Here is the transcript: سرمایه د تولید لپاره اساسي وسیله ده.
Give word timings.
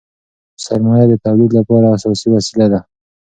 سرمایه 0.65 1.05
د 1.09 1.13
تولید 1.25 1.51
لپاره 1.59 1.85
اساسي 1.97 2.27
وسیله 2.35 2.67
ده. 2.73 2.79